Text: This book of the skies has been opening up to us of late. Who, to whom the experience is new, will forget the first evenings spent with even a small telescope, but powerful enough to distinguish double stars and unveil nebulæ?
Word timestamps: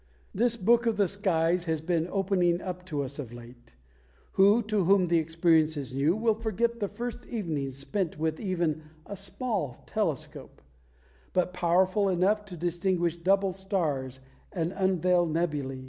This 0.33 0.57
book 0.57 0.87
of 0.87 0.97
the 0.97 1.07
skies 1.07 1.65
has 1.65 1.79
been 1.79 2.07
opening 2.09 2.59
up 2.59 2.83
to 2.87 3.03
us 3.03 3.19
of 3.19 3.31
late. 3.31 3.75
Who, 4.31 4.63
to 4.63 4.85
whom 4.85 5.05
the 5.09 5.19
experience 5.19 5.77
is 5.77 5.93
new, 5.93 6.15
will 6.15 6.33
forget 6.33 6.79
the 6.79 6.87
first 6.87 7.27
evenings 7.27 7.77
spent 7.77 8.17
with 8.17 8.39
even 8.39 8.81
a 9.05 9.15
small 9.15 9.75
telescope, 9.85 10.63
but 11.33 11.53
powerful 11.53 12.09
enough 12.09 12.45
to 12.45 12.57
distinguish 12.57 13.15
double 13.17 13.53
stars 13.53 14.21
and 14.51 14.71
unveil 14.71 15.27
nebulæ? 15.27 15.79